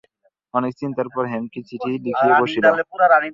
[0.53, 2.63] অনেক চিন্তার পর হেমকে চিঠি লিখিতে বসিল।